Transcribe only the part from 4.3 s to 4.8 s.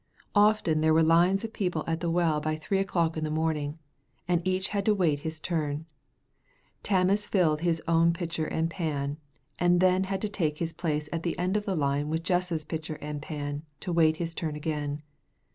each